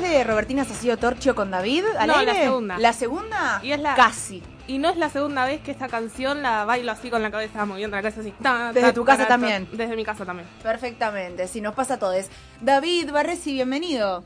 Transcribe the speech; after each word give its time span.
vez 0.00 0.10
de 0.10 0.24
Robertina 0.24 0.64
Sacido 0.64 0.96
Torchio 0.96 1.34
con 1.34 1.50
David? 1.50 1.84
¿Al 1.98 2.08
No, 2.08 2.16
aire? 2.16 2.32
la 2.32 2.38
segunda. 2.40 2.78
¿La 2.78 2.92
segunda? 2.92 3.60
Y 3.62 3.72
es 3.72 3.80
la- 3.80 3.94
Casi. 3.94 4.42
Y 4.68 4.78
no 4.78 4.88
es 4.90 4.96
la 4.96 5.08
segunda 5.10 5.44
vez 5.46 5.60
que 5.60 5.70
esta 5.70 5.86
canción 5.88 6.42
la 6.42 6.64
bailo 6.64 6.90
así 6.90 7.08
con 7.08 7.22
la 7.22 7.30
cabeza 7.30 7.64
moviendo 7.64 7.96
la 7.96 8.02
cabeza 8.02 8.20
así. 8.20 8.32
Ta, 8.42 8.72
Desde 8.72 8.88
ta, 8.88 8.92
tu 8.94 9.04
casa 9.04 9.18
ta, 9.18 9.24
ta, 9.24 9.28
también. 9.34 9.68
Desde 9.72 9.94
mi 9.94 10.04
casa 10.04 10.24
también. 10.24 10.48
Perfectamente, 10.62 11.46
si 11.46 11.60
nos 11.60 11.74
pasa 11.74 11.94
a 11.94 11.98
todos. 11.98 12.26
David 12.60 13.12
Barresi, 13.12 13.52
bienvenido. 13.52 14.24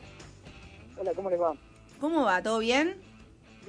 Hola, 0.96 1.12
¿cómo 1.14 1.28
les 1.30 1.40
va? 1.40 1.52
¿Cómo 2.00 2.24
va? 2.24 2.42
¿Todo 2.42 2.58
bien? 2.60 2.96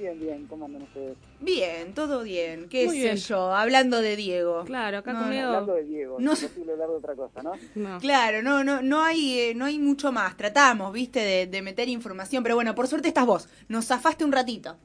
Bien, 0.02 0.18
bien, 0.18 0.46
¿cómo 0.48 0.64
andan 0.64 0.82
ustedes? 0.82 1.16
Bien, 1.38 1.94
todo 1.94 2.24
bien. 2.24 2.68
¿Qué 2.68 2.86
Muy 2.86 2.96
sé 2.96 3.02
bien. 3.04 3.16
yo? 3.18 3.54
Hablando 3.54 4.00
de 4.00 4.16
Diego. 4.16 4.64
Claro, 4.64 4.98
acá 4.98 5.12
No, 5.12 5.20
conmigo. 5.20 5.46
Hablando 5.46 5.74
de 5.74 5.84
Diego, 5.84 6.16
No 6.18 6.32
es 6.32 6.42
posible 6.42 6.72
hablar 6.72 6.88
de 6.88 6.94
otra 6.96 7.14
cosa, 7.14 7.40
¿no? 7.44 7.52
No. 7.76 8.00
Claro, 8.00 8.42
no, 8.42 8.64
no, 8.64 8.82
no 8.82 9.00
hay, 9.04 9.38
eh, 9.38 9.54
no 9.54 9.64
hay 9.66 9.78
mucho 9.78 10.10
más. 10.10 10.36
Tratamos, 10.36 10.92
viste, 10.92 11.20
de, 11.20 11.46
de 11.46 11.62
meter 11.62 11.88
información, 11.88 12.42
pero 12.42 12.56
bueno, 12.56 12.74
por 12.74 12.88
suerte 12.88 13.06
estás 13.06 13.26
vos. 13.26 13.48
Nos 13.68 13.86
zafaste 13.86 14.24
un 14.24 14.32
ratito. 14.32 14.76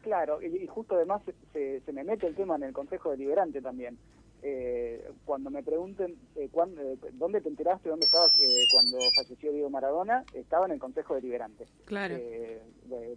Claro, 0.00 0.40
y, 0.40 0.46
y 0.46 0.66
justo 0.66 0.94
además 0.94 1.20
se, 1.26 1.34
se- 1.52 1.80
se 1.84 1.92
me 1.92 2.02
mete 2.04 2.26
el 2.26 2.34
tema 2.34 2.56
en 2.56 2.62
el 2.62 2.72
Consejo 2.72 3.10
Deliberante 3.10 3.60
también. 3.60 3.98
Eh, 4.42 5.10
cuando 5.26 5.50
me 5.50 5.62
pregunten 5.62 6.16
eh, 6.36 6.48
cuándo- 6.50 6.80
eh, 6.80 6.96
dónde 7.12 7.42
te 7.42 7.50
enteraste, 7.50 7.90
dónde 7.90 8.06
estabas 8.06 8.30
eh, 8.40 8.64
cuando 8.72 8.96
falleció 9.14 9.52
Diego 9.52 9.68
Maradona, 9.68 10.24
estaba 10.32 10.64
en 10.64 10.72
el 10.72 10.78
Consejo 10.78 11.16
Deliberante. 11.16 11.66
Claro. 11.84 12.16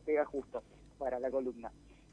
Pega 0.06 0.26
justo 0.26 0.62
para 1.02 1.20
la 1.20 1.32
columna. 1.32 1.72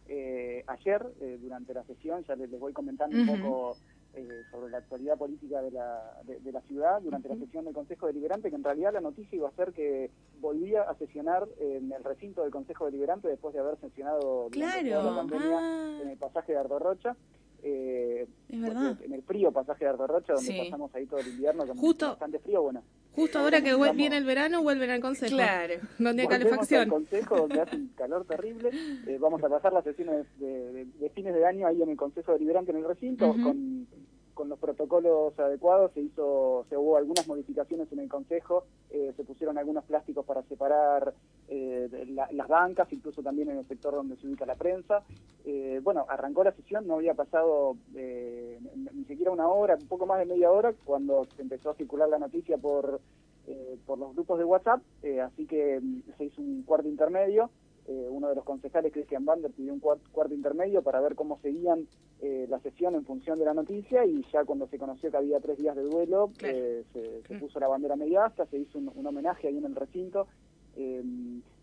Eh, 0.08 0.64
ayer, 0.66 1.06
eh, 1.20 1.38
durante 1.40 1.74
la 1.74 1.84
sesión, 1.84 2.24
ya 2.24 2.34
les, 2.34 2.50
les 2.50 2.58
voy 2.58 2.72
comentando 2.72 3.14
un 3.14 3.26
poco 3.26 3.76
eh, 4.14 4.26
sobre 4.50 4.70
la 4.70 4.78
actualidad 4.78 5.18
política 5.18 5.60
de 5.60 5.70
la, 5.70 6.18
de, 6.24 6.40
de 6.40 6.50
la 6.52 6.62
ciudad, 6.62 7.02
durante 7.02 7.28
la 7.28 7.36
sesión 7.36 7.66
del 7.66 7.74
Consejo 7.74 8.06
Deliberante, 8.06 8.48
que 8.48 8.56
en 8.56 8.64
realidad 8.64 8.94
la 8.94 9.02
noticia 9.02 9.36
iba 9.36 9.48
a 9.50 9.52
ser 9.52 9.72
que 9.74 10.10
volvía 10.40 10.82
a 10.82 10.94
sesionar 10.96 11.46
en 11.60 11.92
el 11.92 12.02
recinto 12.02 12.42
del 12.42 12.50
Consejo 12.50 12.86
Deliberante 12.86 13.28
después 13.28 13.52
de 13.52 13.60
haber 13.60 13.78
sesionado 13.80 14.48
durante 14.50 14.58
Claro. 14.58 15.00
toda 15.02 15.10
la 15.10 15.16
pandemia 15.18 15.58
Ah. 15.60 15.98
en 16.02 16.08
el 16.08 16.16
pasaje 16.16 16.52
de 16.52 16.58
Ardo 16.58 16.78
Rocha. 16.78 17.14
Eh, 17.62 18.26
Es 18.48 18.60
verdad. 18.60 18.96
En 19.02 19.12
el 19.12 19.22
frío 19.22 19.50
pasaje 19.52 19.84
de 19.84 19.90
Ardo 19.90 20.06
Rocha, 20.06 20.34
donde 20.34 20.50
Sí. 20.52 20.58
pasamos 20.64 20.94
ahí 20.94 21.06
todo 21.06 21.20
el 21.20 21.28
invierno, 21.28 21.66
con 21.66 21.76
Justo- 21.76 22.08
bastante 22.10 22.38
frío, 22.38 22.62
bueno. 22.62 22.82
Justo 23.14 23.38
eh, 23.38 23.42
ahora 23.42 23.58
que 23.60 23.72
digamos, 23.74 23.96
viene 23.96 24.16
el 24.16 24.24
verano, 24.24 24.62
vuelven 24.62 24.90
al 24.90 25.00
consejo. 25.00 25.34
Claro. 25.34 25.74
Donde 25.98 26.22
hay 26.22 26.26
Volvemos 26.28 26.32
al 26.32 26.38
calefacción. 26.38 26.88
consejo 26.88 27.36
donde 27.36 27.60
hace 27.60 27.76
un 27.76 27.88
calor 27.96 28.24
terrible. 28.26 28.70
Eh, 29.06 29.18
vamos 29.20 29.42
a 29.42 29.48
pasar 29.48 29.72
las 29.72 29.82
sesiones 29.84 30.26
de, 30.38 30.72
de- 30.72 30.84
de 30.84 31.10
fines 31.10 31.34
de 31.34 31.44
año 31.44 31.66
ahí 31.66 31.82
en 31.82 31.88
el 31.90 31.96
Consejo 31.96 32.32
Deliberante 32.32 32.70
en 32.70 32.78
el 32.78 32.84
recinto 32.84 33.28
con, 33.42 33.86
con 34.38 34.48
los 34.48 34.58
protocolos 34.60 35.36
adecuados. 35.36 35.90
Se 35.94 36.00
hizo, 36.00 36.64
se 36.68 36.76
hubo 36.76 36.96
algunas 36.96 37.26
modificaciones 37.26 37.90
en 37.90 37.98
el 37.98 38.08
Consejo. 38.08 38.62
eh, 38.90 39.12
se 39.16 39.24
pusieron 39.24 39.58
algunos 39.58 39.84
plásticos 39.84 40.24
para 40.24 40.42
separar 40.44 41.12
eh, 41.48 41.88
la- 42.10 42.28
las 42.32 42.46
bancas, 42.48 42.90
incluso 42.92 43.20
también 43.22 43.50
en 43.50 43.58
el 43.58 43.66
sector 43.66 43.92
donde 43.94 44.16
se 44.16 44.26
ubica 44.28 44.46
la 44.46 44.54
prensa. 44.54 45.02
Eh, 45.44 45.80
bueno, 45.82 46.06
arrancó 46.08 46.44
la 46.44 46.52
sesión, 46.52 46.86
no 46.86 46.94
había 46.94 47.14
pasado 47.14 47.76
eh, 47.96 48.58
ni- 48.76 49.04
siquiera 49.06 49.32
una 49.32 49.48
hora, 49.48 49.74
un 49.74 49.88
poco 49.88 50.06
más 50.06 50.18
de 50.20 50.26
media 50.26 50.50
hora, 50.52 50.72
cuando 50.84 51.26
empezó 51.38 51.70
a 51.70 51.74
circular 51.74 52.08
la 52.08 52.18
noticia 52.18 52.56
por 52.58 53.00
eh, 53.48 53.76
por 53.86 53.98
los 53.98 54.14
grupos 54.14 54.38
de 54.38 54.44
WhatsApp, 54.44 54.80
eh, 55.02 55.20
así 55.22 55.46
que 55.46 55.80
mm, 55.80 56.02
se 56.16 56.24
hizo 56.26 56.40
un 56.42 56.62
cuarto 56.62 56.86
intermedio. 56.88 57.50
Eh, 57.90 58.06
uno 58.10 58.28
de 58.28 58.34
los 58.34 58.44
concejales, 58.44 58.92
Cristian 58.92 59.24
Bander, 59.24 59.50
pidió 59.50 59.72
un 59.72 59.80
cuart- 59.80 60.06
cuarto 60.12 60.34
intermedio 60.34 60.82
para 60.82 61.00
ver 61.00 61.14
cómo 61.14 61.38
seguían 61.40 61.88
eh, 62.20 62.46
la 62.50 62.58
sesión 62.60 62.94
en 62.94 63.06
función 63.06 63.38
de 63.38 63.46
la 63.46 63.54
noticia 63.54 64.04
y 64.04 64.22
ya 64.30 64.44
cuando 64.44 64.66
se 64.66 64.78
conoció 64.78 65.10
que 65.10 65.16
había 65.16 65.40
tres 65.40 65.56
días 65.56 65.74
de 65.74 65.84
duelo, 65.84 66.30
Claro. 66.36 66.54
eh, 66.54 66.84
se, 66.92 67.00
se 67.00 67.22
Claro. 67.22 67.40
puso 67.46 67.58
la 67.58 67.68
bandera 67.68 67.96
media 67.96 68.26
asta, 68.26 68.44
se 68.44 68.58
hizo 68.58 68.76
un, 68.78 68.92
un 68.94 69.06
homenaje 69.06 69.48
ahí 69.48 69.56
en 69.56 69.64
el 69.64 69.74
recinto 69.74 70.26
eh, 70.76 71.02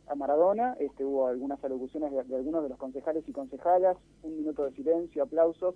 a 0.07 0.15
Maradona, 0.15 0.75
este, 0.79 1.05
hubo 1.05 1.27
algunas 1.27 1.63
alocuciones 1.63 2.11
de, 2.11 2.23
de 2.23 2.35
algunos 2.35 2.63
de 2.63 2.69
los 2.69 2.77
concejales 2.79 3.23
y 3.27 3.31
concejalas, 3.31 3.95
un 4.23 4.35
minuto 4.37 4.63
de 4.65 4.71
silencio, 4.71 5.21
aplausos, 5.23 5.75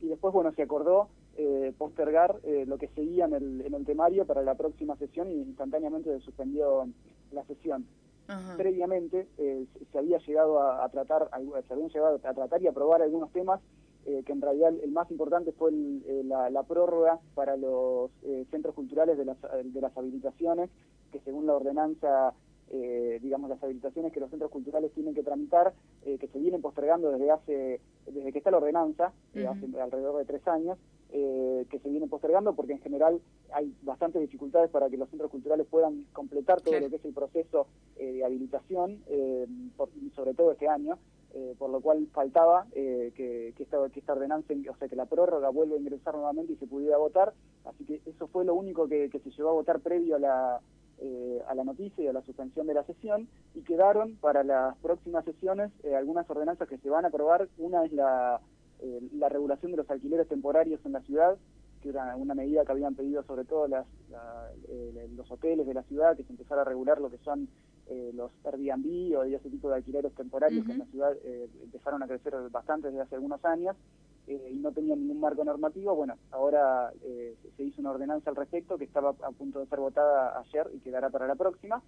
y 0.00 0.06
después, 0.06 0.32
bueno, 0.32 0.52
se 0.52 0.62
acordó 0.62 1.08
eh, 1.36 1.72
postergar 1.76 2.38
eh, 2.44 2.64
lo 2.66 2.78
que 2.78 2.88
seguía 2.88 3.24
en 3.24 3.34
el, 3.34 3.60
en 3.62 3.74
el 3.74 3.84
temario 3.84 4.24
para 4.24 4.42
la 4.42 4.54
próxima 4.54 4.94
sesión 4.96 5.30
y 5.30 5.34
instantáneamente 5.34 6.16
se 6.16 6.24
suspendió 6.24 6.88
la 7.32 7.44
sesión. 7.44 7.86
Ajá. 8.30 8.56
Previamente 8.56 9.26
eh, 9.38 9.66
se- 9.90 9.98
había 9.98 10.18
llegado 10.18 10.60
a, 10.60 10.84
a 10.84 10.88
tratar, 10.88 11.28
se 11.66 11.72
habían 11.72 11.88
llegado 11.88 12.14
a 12.22 12.32
tratar 12.32 12.62
y 12.62 12.66
aprobar 12.68 13.02
algunos 13.02 13.30
temas 13.32 13.60
eh, 14.06 14.22
que 14.24 14.32
en 14.32 14.40
realidad 14.40 14.72
el, 14.82 14.92
más 14.92 15.10
importante 15.10 15.52
fue 15.52 15.70
el- 15.70 16.02
eh, 16.06 16.22
la, 16.24 16.48
la 16.50 16.62
prórroga 16.62 17.18
para 17.34 17.56
los 17.56 18.10
eh, 18.22 18.46
centros 18.50 18.74
culturales 18.74 19.18
de 19.18 19.24
las, 19.24 19.36
de 19.64 19.80
las 19.80 19.96
habilitaciones, 19.96 20.70
que 21.12 21.20
según 21.20 21.46
la 21.46 21.54
ordenanza, 21.54 22.32
eh, 22.70 23.18
digamos, 23.20 23.50
las 23.50 23.62
habilitaciones 23.62 24.12
que 24.12 24.20
los 24.20 24.30
centros 24.30 24.50
culturales 24.50 24.92
tienen 24.92 25.12
que 25.14 25.22
tramitar, 25.24 25.74
eh, 26.04 26.18
que 26.18 26.28
se 26.28 26.38
vienen 26.38 26.62
postergando 26.62 27.10
desde 27.10 27.30
hace, 27.32 27.80
desde 28.06 28.32
que 28.32 28.38
está 28.38 28.50
la 28.52 28.58
ordenanza, 28.58 29.12
hace 29.46 29.66
alrededor 29.80 30.18
de 30.18 30.24
tres 30.24 30.46
años, 30.46 30.78
eh, 31.12 31.66
que 31.70 31.78
se 31.78 31.88
vienen 31.88 32.08
postergando 32.08 32.54
porque 32.54 32.72
en 32.72 32.80
general 32.80 33.20
hay 33.52 33.74
bastantes 33.82 34.20
dificultades 34.20 34.70
para 34.70 34.88
que 34.88 34.96
los 34.96 35.08
centros 35.10 35.30
culturales 35.30 35.66
puedan 35.68 36.04
completar 36.12 36.60
todo 36.60 36.72
Claro. 36.72 36.86
lo 36.86 36.90
que 36.90 36.96
es 36.96 37.04
el 37.04 37.12
proceso 37.14 37.66
eh, 37.96 38.12
de 38.12 38.24
habilitación, 38.24 39.02
eh, 39.08 39.46
por- 39.76 39.90
sobre 40.14 40.34
todo 40.34 40.52
este 40.52 40.68
año, 40.68 40.98
eh, 41.34 41.54
por 41.58 41.70
lo 41.70 41.80
cual 41.80 42.06
faltaba 42.12 42.66
eh, 42.72 43.12
que, 43.14 43.52
que, 43.56 43.62
esta, 43.62 43.88
que 43.90 44.00
esta 44.00 44.12
ordenanza, 44.14 44.52
o 44.70 44.76
sea, 44.76 44.88
que 44.88 44.96
la 44.96 45.06
prórroga 45.06 45.48
vuelva 45.50 45.76
a 45.76 45.78
ingresar 45.78 46.14
nuevamente 46.14 46.52
y 46.52 46.56
se 46.56 46.66
pudiera 46.66 46.96
votar, 46.98 47.32
así 47.64 47.84
que 47.84 48.00
eso 48.06 48.26
fue 48.28 48.44
lo 48.44 48.54
único 48.54 48.88
que, 48.88 49.08
que 49.10 49.20
se 49.20 49.30
llevó 49.30 49.50
a 49.50 49.54
votar 49.54 49.80
previo 49.80 50.16
a 50.16 50.18
la, 50.18 50.60
eh, 50.98 51.40
a 51.48 51.54
la 51.54 51.64
noticia 51.64 52.02
y 52.04 52.08
a 52.08 52.12
la 52.12 52.22
suspensión 52.22 52.66
de 52.66 52.74
la 52.74 52.84
sesión, 52.84 53.28
y 53.54 53.60
quedaron 53.62 54.16
para 54.16 54.42
las 54.44 54.76
próximas 54.78 55.24
sesiones 55.24 55.70
eh, 55.84 55.94
algunas 55.94 56.28
ordenanzas 56.28 56.68
que 56.68 56.78
se 56.78 56.90
van 56.90 57.04
a 57.04 57.08
aprobar, 57.08 57.48
una 57.58 57.84
es 57.84 57.92
la, 57.92 58.40
eh, 58.82 59.00
la 59.12 59.28
regulación 59.28 59.70
de 59.72 59.78
los 59.78 59.90
alquileres 59.90 60.28
temporarios 60.28 60.80
en 60.84 60.92
la 60.92 61.00
ciudad, 61.02 61.36
que 61.82 61.88
era 61.90 62.14
una 62.16 62.34
medida 62.34 62.64
que 62.64 62.72
habían 62.72 62.94
pedido 62.94 63.22
sobre 63.24 63.44
todo 63.44 63.66
las, 63.66 63.86
la- 64.10 64.50
eh, 64.68 65.08
los 65.16 65.30
hoteles 65.30 65.66
de 65.66 65.74
la 65.74 65.82
ciudad, 65.84 66.16
que 66.16 66.24
se 66.24 66.32
empezara 66.32 66.62
a 66.62 66.64
regular 66.64 67.00
lo 67.00 67.10
que 67.10 67.18
son 67.18 67.48
eh, 67.86 68.12
los 68.14 68.30
Airbnb 68.44 69.16
o 69.18 69.24
ese 69.24 69.48
tipo 69.50 69.68
de 69.68 69.76
alquileres 69.76 70.12
temporarios 70.14 70.64
que 70.66 70.72
en 70.72 70.78
la 70.78 70.84
ciudad 70.86 71.12
eh, 71.24 71.48
empezaron 71.64 72.02
a 72.02 72.06
crecer 72.06 72.34
bastante 72.50 72.88
desde 72.88 73.00
hace 73.00 73.14
algunos 73.16 73.44
años 73.44 73.76
eh, 74.26 74.50
y 74.52 74.56
no 74.58 74.70
tenían 74.72 75.00
ningún 75.00 75.20
marco 75.20 75.42
normativo. 75.44 75.94
Bueno, 75.96 76.16
ahora 76.30 76.92
eh, 77.02 77.34
se 77.56 77.62
hizo 77.64 77.80
una 77.80 77.90
ordenanza 77.90 78.30
al 78.30 78.36
respecto 78.36 78.78
que 78.78 78.84
estaba 78.84 79.10
a 79.22 79.30
punto 79.32 79.58
de 79.60 79.66
ser 79.66 79.80
votada 79.80 80.38
ayer 80.38 80.70
y 80.74 80.78
quedará 80.80 81.10
para 81.10 81.26
la 81.26 81.34
próxima. 81.34 81.82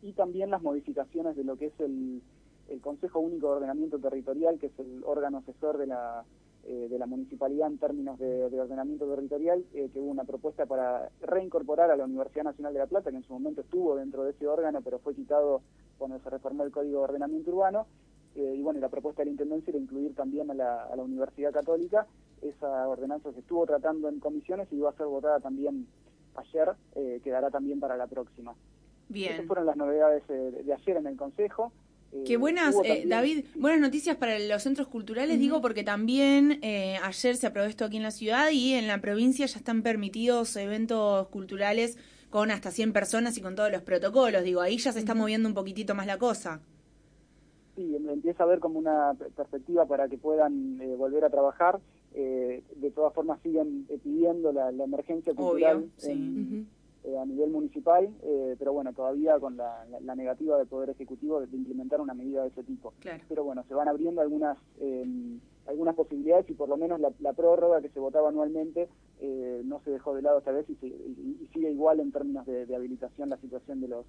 Y 0.00 0.12
también 0.12 0.50
las 0.50 0.62
modificaciones 0.62 1.34
de 1.34 1.42
lo 1.42 1.56
que 1.56 1.66
es 1.66 1.80
el, 1.80 2.22
el 2.68 2.80
Consejo 2.80 3.20
Único 3.20 3.48
de 3.48 3.56
Ordenamiento 3.56 3.98
Territorial, 3.98 4.58
que 4.58 4.66
es 4.66 4.78
el 4.78 5.02
órgano 5.04 5.38
asesor 5.38 5.78
de 5.78 5.86
la, 5.86 6.24
eh, 6.64 6.88
de 6.90 6.98
la 6.98 7.06
municipalidad 7.06 7.68
en 7.68 7.78
términos 7.78 8.18
de, 8.18 8.50
de 8.50 8.60
ordenamiento 8.60 9.06
territorial, 9.06 9.64
eh, 9.74 9.88
que 9.92 9.98
hubo 9.98 10.10
una 10.10 10.24
propuesta 10.24 10.66
para 10.66 11.08
reincorporar 11.22 11.90
a 11.90 11.96
la 11.96 12.04
Universidad 12.04 12.44
Nacional 12.44 12.72
de 12.74 12.80
La 12.80 12.86
Plata, 12.86 13.10
que 13.10 13.16
en 13.16 13.24
su 13.24 13.32
momento 13.32 13.62
estuvo 13.62 13.96
dentro 13.96 14.24
de 14.24 14.32
ese 14.32 14.46
órgano, 14.46 14.80
pero 14.82 14.98
fue 14.98 15.14
quitado 15.14 15.62
cuando 15.96 16.18
se 16.20 16.30
reformó 16.30 16.64
el 16.64 16.70
Código 16.70 16.98
de 16.98 17.04
Ordenamiento 17.04 17.50
Urbano. 17.50 17.86
Eh, 18.34 18.54
y 18.56 18.62
bueno, 18.62 18.80
la 18.80 18.88
propuesta 18.88 19.22
de 19.22 19.26
la 19.26 19.32
Intendencia 19.32 19.70
era 19.70 19.78
incluir 19.78 20.14
también 20.14 20.50
a 20.50 20.54
la, 20.54 20.84
a 20.84 20.94
la 20.94 21.02
Universidad 21.02 21.52
Católica. 21.52 22.06
Esa 22.42 22.86
ordenanza 22.88 23.32
se 23.32 23.40
estuvo 23.40 23.66
tratando 23.66 24.08
en 24.08 24.20
comisiones 24.20 24.68
y 24.70 24.76
iba 24.76 24.90
a 24.90 24.96
ser 24.96 25.06
votada 25.06 25.40
también 25.40 25.88
ayer, 26.36 26.68
quedará 27.24 27.50
también 27.50 27.80
para 27.80 27.96
la 27.96 28.06
próxima. 28.06 28.54
Bien. 29.08 29.32
Esas 29.32 29.46
fueron 29.46 29.66
las 29.66 29.76
novedades 29.76 30.24
de, 30.28 30.62
de 30.62 30.72
ayer 30.72 30.98
en 30.98 31.08
el 31.08 31.16
Consejo. 31.16 31.72
Eh, 32.12 32.24
Qué 32.26 32.36
buenas, 32.36 32.74
hubo 32.74 32.84
eh, 32.84 33.04
David, 33.06 33.44
buenas 33.56 33.80
noticias 33.80 34.16
para 34.16 34.38
los 34.38 34.62
centros 34.62 34.88
culturales, 34.88 35.38
digo, 35.38 35.60
porque 35.60 35.84
también 35.84 36.58
eh, 36.62 36.96
ayer 37.02 37.36
se 37.36 37.46
aprobó 37.46 37.66
esto 37.66 37.84
aquí 37.84 37.98
en 37.98 38.02
la 38.02 38.10
ciudad 38.10 38.50
y 38.50 38.72
en 38.74 38.86
la 38.86 39.00
provincia 39.00 39.44
ya 39.46 39.58
están 39.58 39.82
permitidos 39.82 40.56
eventos 40.56 41.28
culturales 41.28 41.98
con 42.30 42.50
hasta 42.50 42.70
100 42.70 42.92
personas 42.92 43.36
y 43.36 43.42
con 43.42 43.54
todos 43.56 43.70
los 43.70 43.82
protocolos, 43.82 44.42
digo, 44.42 44.60
ahí 44.60 44.78
ya 44.78 44.92
se 44.92 44.98
está 45.00 45.14
moviendo 45.14 45.48
un 45.48 45.54
poquitito 45.54 45.94
más 45.94 46.06
la 46.06 46.18
cosa. 46.18 46.60
Sí, 47.76 47.94
em- 47.94 48.08
empieza 48.08 48.42
a 48.42 48.46
haber 48.46 48.58
como 48.58 48.78
una 48.78 49.14
per- 49.14 49.30
perspectiva 49.30 49.86
para 49.86 50.08
que 50.08 50.18
puedan 50.18 50.80
eh, 50.80 50.94
volver 50.96 51.24
a 51.24 51.30
trabajar. 51.30 51.78
Eh, 52.14 52.62
de 52.76 52.90
todas 52.90 53.12
formas 53.12 53.38
siguen 53.42 53.86
eh, 53.90 53.98
pidiendo 54.02 54.50
la, 54.50 54.72
la 54.72 54.84
emergencia 54.84 55.34
cultural 55.34 55.76
Obvio, 55.76 55.90
sí. 55.98 56.10
en- 56.10 56.66
eh, 56.68 56.77
a 57.16 57.24
nivel 57.24 57.50
municipal, 57.50 58.12
eh, 58.22 58.56
pero 58.58 58.72
bueno, 58.72 58.92
todavía 58.92 59.38
con 59.38 59.56
la, 59.56 59.84
la- 59.86 60.00
la 60.00 60.14
negativa 60.16 60.58
del 60.58 60.66
Poder 60.66 60.90
Ejecutivo 60.90 61.40
de, 61.40 61.56
implementar 61.56 62.00
una 62.00 62.12
medida 62.14 62.42
de 62.42 62.48
ese 62.48 62.64
tipo. 62.64 62.92
Claro. 63.00 63.22
Pero 63.28 63.44
bueno, 63.44 63.64
se 63.68 63.74
van 63.74 63.86
abriendo 63.88 64.20
algunas 64.20 64.58
eh, 64.80 65.38
algunas 65.66 65.94
posibilidades 65.94 66.48
y 66.50 66.54
por 66.54 66.68
lo 66.68 66.76
menos 66.78 66.98
la, 66.98 67.12
la 67.20 67.34
prórroga 67.34 67.80
que 67.82 67.90
se 67.90 68.00
votaba 68.00 68.30
anualmente 68.30 68.88
eh, 69.20 69.60
no 69.64 69.80
se 69.84 69.90
dejó 69.90 70.14
de 70.14 70.22
lado 70.22 70.38
esta 70.38 70.50
vez 70.50 70.68
y, 70.70 70.74
se- 70.76 70.86
y- 70.86 71.38
y 71.42 71.46
sigue 71.52 71.70
igual 71.70 72.00
en 72.00 72.10
términos 72.10 72.46
de, 72.46 72.64
de 72.66 72.74
habilitación 72.74 73.28
la 73.28 73.36
situación 73.36 73.80
de 73.80 73.88
los 73.88 74.06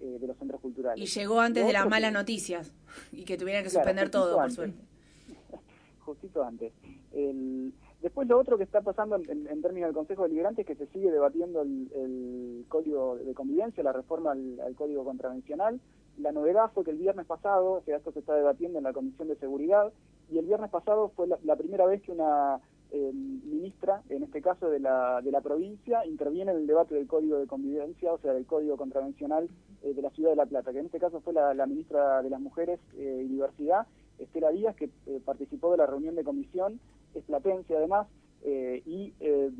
eh, 0.00 0.18
de 0.20 0.26
los 0.26 0.36
centros 0.38 0.60
culturales. 0.60 1.02
Y 1.02 1.18
llegó 1.20 1.40
antes 1.40 1.66
de 1.66 1.72
las 1.72 1.88
malas 1.88 2.12
noticias 2.12 2.72
y 3.12 3.24
que 3.24 3.36
tuvieran 3.36 3.64
que 3.64 3.70
Claro, 3.70 3.84
suspender 3.84 4.10
todo, 4.10 4.36
por 4.36 4.50
suerte. 4.50 4.78
justito 6.00 6.42
antes. 6.42 6.72
El- 7.12 7.72
después 8.02 8.28
lo 8.28 8.38
otro 8.38 8.56
que 8.56 8.64
está 8.64 8.80
pasando 8.80 9.16
en, 9.16 9.62
términos 9.62 9.88
del 9.88 9.94
Consejo 9.94 10.22
Deliberante 10.24 10.62
es 10.62 10.66
que 10.66 10.76
se 10.76 10.86
sigue 10.88 11.10
debatiendo 11.10 11.62
el, 11.62 12.64
código 12.68 13.16
de 13.16 13.34
convivencia, 13.34 13.82
la 13.82 13.92
reforma 13.92 14.32
al, 14.32 14.74
código 14.76 15.04
contravencional. 15.04 15.80
la 16.18 16.32
novedad 16.32 16.70
fue 16.74 16.84
que 16.84 16.90
el 16.90 16.98
viernes 16.98 17.26
pasado, 17.26 17.72
o 17.72 17.82
sea, 17.82 17.96
esto 17.96 18.12
se 18.12 18.20
está 18.20 18.34
debatiendo 18.34 18.78
en 18.78 18.84
la 18.84 18.92
Comisión 18.92 19.28
de 19.28 19.36
Seguridad, 19.36 19.92
y 20.30 20.38
el 20.38 20.46
viernes 20.46 20.70
pasado 20.70 21.10
fue 21.16 21.26
la, 21.26 21.56
primera 21.56 21.86
vez 21.86 22.02
que 22.02 22.12
una 22.12 22.60
eh, 22.90 23.12
ministra, 23.12 24.02
en 24.10 24.22
este 24.22 24.42
caso 24.42 24.68
de 24.68 24.80
la, 24.80 25.22
de 25.22 25.30
la 25.30 25.40
provincia, 25.40 26.04
interviene 26.04 26.52
en 26.52 26.58
el 26.58 26.66
debate 26.66 26.94
del 26.94 27.06
Código 27.06 27.38
de 27.38 27.46
Convivencia, 27.46 28.12
o 28.12 28.18
sea, 28.18 28.34
del 28.34 28.46
Código 28.46 28.76
Contravencional 28.76 29.48
eh, 29.82 29.94
de 29.94 30.02
la 30.02 30.10
Ciudad 30.10 30.30
de 30.30 30.36
La 30.36 30.46
Plata, 30.46 30.72
que 30.72 30.80
en 30.80 30.86
este 30.86 31.00
caso 31.00 31.20
fue 31.20 31.32
la, 31.32 31.66
ministra 31.66 32.22
de 32.22 32.30
las 32.30 32.40
Mujeres 32.40 32.80
y 32.94 33.28
Diversidad, 33.28 33.86
Estela 34.18 34.50
Díaz, 34.50 34.76
que 34.76 34.90
participó 35.24 35.72
de 35.72 35.78
la 35.78 35.86
reunión 35.86 36.14
de 36.14 36.24
comisión, 36.24 36.80
es 37.14 37.24
platense 37.24 37.76
además, 37.76 38.06
eh, 38.44 38.82
y 38.86 39.12
eh, 39.18 39.50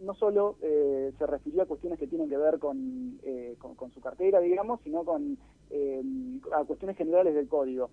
no 0.00 0.14
solo 0.14 0.56
eh, 0.62 1.12
se 1.18 1.26
refirió 1.26 1.62
a 1.62 1.66
cuestiones 1.66 1.98
que 1.98 2.06
tienen 2.06 2.28
que 2.28 2.36
ver 2.36 2.58
con, 2.60 3.18
con, 3.58 3.90
su 3.90 4.00
cartera, 4.00 4.40
digamos, 4.40 4.80
sino 4.82 5.04
con 5.04 5.38
a 6.52 6.64
cuestiones 6.64 6.96
generales 6.96 7.34
del 7.34 7.48
código. 7.48 7.90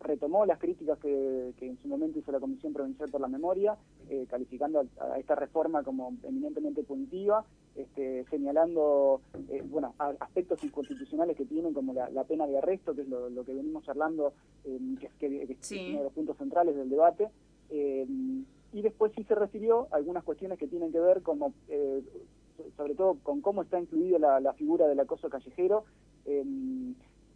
retomó 0.00 0.46
las 0.46 0.58
críticas 0.58 0.98
que, 1.00 1.52
en 1.60 1.78
su 1.82 1.88
momento 1.88 2.18
hizo 2.18 2.30
la 2.30 2.40
Comisión 2.40 2.72
Provincial 2.72 3.10
por 3.10 3.20
la 3.20 3.28
Memoria, 3.28 3.76
calificando 4.28 4.86
a, 4.98 5.18
esta 5.18 5.34
reforma 5.34 5.82
como 5.82 6.14
eminentemente 6.22 6.84
punitiva, 6.84 7.44
este, 7.74 8.24
señalando 8.30 9.20
bueno 9.68 9.94
aspectos 9.98 10.62
inconstitucionales 10.62 11.36
que 11.36 11.44
tienen 11.44 11.74
como 11.74 11.92
la, 11.92 12.24
pena 12.24 12.46
de 12.46 12.58
arresto, 12.58 12.94
que 12.94 13.02
es 13.02 13.08
lo, 13.08 13.44
que 13.44 13.52
venimos 13.52 13.84
charlando, 13.84 14.32
que, 14.64 15.10
que, 15.18 15.42
es 15.42 15.72
uno 15.72 15.98
de 15.98 16.04
los 16.04 16.12
puntos 16.12 16.36
centrales 16.38 16.76
del 16.76 16.88
debate 16.88 17.28
y 18.72 18.82
después 18.82 19.12
sí 19.16 19.24
se 19.24 19.34
refirió 19.34 19.88
a 19.92 19.96
algunas 19.96 20.24
cuestiones 20.24 20.58
que 20.58 20.66
tienen 20.66 20.92
que 20.92 21.00
ver 21.00 21.22
como 21.22 21.54
eh, 21.68 22.02
sobre 22.76 22.94
todo 22.94 23.18
con 23.22 23.40
cómo 23.40 23.62
está 23.62 23.78
incluida 23.78 24.40
la, 24.40 24.52
figura 24.54 24.86
del 24.86 25.00
acoso 25.00 25.28
callejero 25.28 25.84
em, 26.24 26.94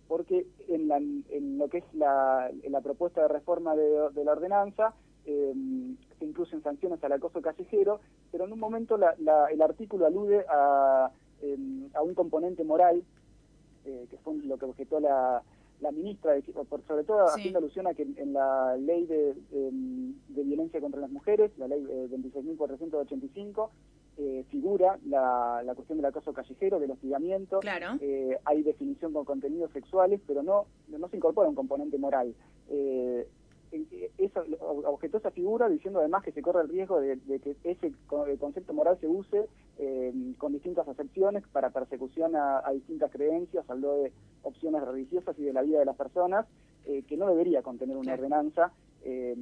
porque 0.09 0.47
en, 0.69 0.89
la, 0.89 0.97
en, 0.97 1.59
lo 1.59 1.69
que 1.69 1.79
es 1.79 1.95
la, 1.95 2.51
propuesta 2.83 3.23
de 3.23 3.29
reforma 3.29 3.77
de, 3.77 4.25
la 4.25 4.33
ordenanza 4.33 4.95
em, 5.25 5.97
se 6.19 6.25
incluyen 6.25 6.63
sanciones 6.63 7.03
al 7.05 7.13
acoso 7.13 7.41
callejero 7.41 8.01
pero 8.33 8.45
en 8.45 8.53
un 8.53 8.59
momento 8.59 8.97
el 8.97 9.63
artículo 9.63 10.07
alude 10.07 10.45
a, 10.49 11.11
em, 11.43 11.89
a 11.95 12.03
un 12.03 12.15
componente 12.15 12.65
moral 12.65 13.03
eh, 13.85 14.07
que 14.11 14.19
fue 14.19 14.35
lo 14.37 14.59
que 14.59 14.67
objetó 14.67 15.01
la 15.01 15.43
la 15.81 15.91
ministra, 15.93 16.35
por, 16.69 16.83
sobre 16.87 17.05
todo 17.05 17.25
haciendo 17.27 17.59
alusión 17.59 17.87
a 17.87 17.95
que 17.95 18.03
en, 18.03 18.33
la 18.33 18.77
ley 18.77 19.07
de, 19.07 19.35
de, 19.51 20.43
violencia 20.43 20.81
contra 20.81 21.01
las 21.01 21.11
mujeres, 21.11 21.51
la 21.59 21.69
ley 21.69 21.85
eh, 21.89 22.09
26.485, 22.11 23.71
eh, 24.23 24.45
figura 24.51 24.99
la, 25.07 25.63
la, 25.65 25.75
cuestión 25.75 25.97
del 25.97 26.05
acoso 26.05 26.35
callejero, 26.35 26.79
del 26.79 26.91
hostigamiento. 26.91 27.61
Claro. 27.61 27.97
Eh, 28.01 28.37
hay 28.45 28.63
definición 28.63 29.15
con 29.15 29.25
contenidos 29.25 29.73
sexuales, 29.73 30.21
pero 30.27 30.43
no, 30.43 30.67
no 30.89 31.09
se 31.09 31.17
incorpora 31.17 31.49
un 31.49 31.55
componente 31.55 31.97
moral. 31.97 32.35
Eh, 32.69 33.27
esa, 34.19 34.43
objetó 34.61 35.19
esa 35.19 35.31
figura 35.31 35.69
diciendo 35.69 36.01
además 36.01 36.25
que 36.25 36.33
se 36.33 36.43
corre 36.43 36.63
el 36.63 36.69
riesgo 36.69 37.01
de, 37.01 37.19
que 37.41 37.57
ese 37.65 37.93
concepto 38.07 38.73
moral 38.73 38.99
se 39.01 39.07
use 39.07 39.47
eh, 39.79 40.13
con 40.39 40.53
distintas 40.53 40.89
acepciones 40.89 41.45
para 41.53 41.71
persecución 41.71 42.35
a, 42.37 42.71
distintas 42.73 43.11
creencias, 43.11 43.69
habló 43.69 43.97
de 43.97 44.13
opciones 44.43 44.83
religiosas 44.83 45.39
y 45.39 45.43
de 45.43 45.53
la 45.53 45.63
vida 45.63 45.79
de 45.79 45.85
las 45.85 45.97
personas, 45.97 46.47
eh, 46.87 47.03
que 47.07 47.17
no 47.17 47.29
debería 47.29 47.63
contener 47.63 47.97
una 47.97 48.15
ordenanza, 48.15 48.73
eh, 49.05 49.37